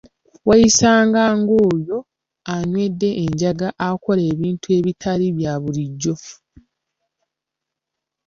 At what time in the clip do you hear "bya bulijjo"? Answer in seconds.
5.37-6.15